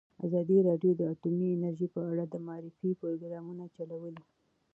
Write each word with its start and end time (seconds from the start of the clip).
ازادي 0.25 0.57
راډیو 0.67 0.91
د 0.95 1.01
اټومي 1.13 1.47
انرژي 1.55 1.87
په 1.95 2.01
اړه 2.09 2.23
د 2.27 2.35
معارفې 2.45 2.89
پروګرامونه 3.01 3.63
چلولي. 3.75 4.23